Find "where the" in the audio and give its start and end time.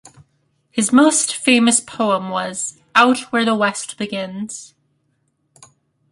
3.31-3.53